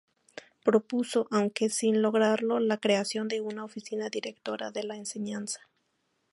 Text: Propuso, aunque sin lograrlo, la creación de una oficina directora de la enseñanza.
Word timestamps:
Propuso, 0.63 1.27
aunque 1.29 1.69
sin 1.69 2.01
lograrlo, 2.01 2.59
la 2.59 2.77
creación 2.79 3.27
de 3.27 3.39
una 3.39 3.63
oficina 3.63 4.09
directora 4.09 4.71
de 4.71 4.81
la 4.83 4.95
enseñanza. 4.95 5.69